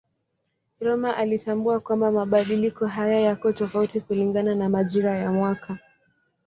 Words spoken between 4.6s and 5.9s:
majira ya mwaka.